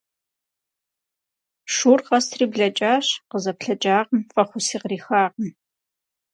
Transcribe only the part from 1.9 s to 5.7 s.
къэсри блэкӏащ, къызэплъэкӏакъым, фӏэхъуси кърихакъым.